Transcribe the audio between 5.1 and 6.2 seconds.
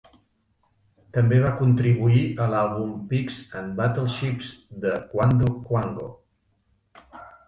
Quando Quango.